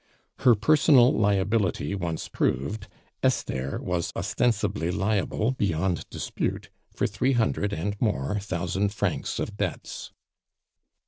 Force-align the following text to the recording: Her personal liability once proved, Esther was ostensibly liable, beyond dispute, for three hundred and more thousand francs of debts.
Her 0.39 0.55
personal 0.55 1.13
liability 1.13 1.93
once 1.93 2.27
proved, 2.27 2.87
Esther 3.21 3.79
was 3.83 4.11
ostensibly 4.15 4.89
liable, 4.89 5.51
beyond 5.51 6.09
dispute, 6.09 6.71
for 6.91 7.05
three 7.05 7.33
hundred 7.33 7.71
and 7.71 8.01
more 8.01 8.39
thousand 8.39 8.93
francs 8.95 9.37
of 9.37 9.55
debts. 9.57 10.11